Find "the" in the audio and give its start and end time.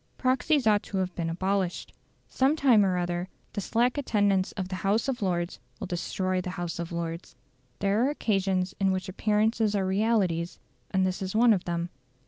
3.53-3.61, 4.69-4.77, 6.41-6.49